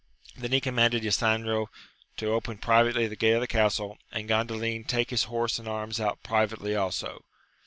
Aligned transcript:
Then 0.35 0.51
he 0.51 0.59
commanded 0.59 1.03
Ysanjo 1.05 1.67
to 2.17 2.31
open 2.33 2.57
privately 2.57 3.05
the 3.07 3.15
gate 3.15 3.33
of 3.33 3.41
the 3.41 3.45
castle, 3.45 3.99
and 4.11 4.27
Gandalin 4.27 4.81
to 4.81 4.87
take 4.87 5.09
266 5.09 5.11
AMADIS 5.11 5.11
OF 5.11 5.11
GAUL. 5.11 5.11
his 5.13 5.23
horse 5.25 5.59
and 5.59 5.67
arms 5.67 5.99
oat, 5.99 6.23
privately 6.23 6.75
also. 6.75 7.23